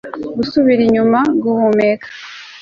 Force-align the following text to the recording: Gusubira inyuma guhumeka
Gusubira 0.37 0.81
inyuma 0.87 1.19
guhumeka 1.41 2.07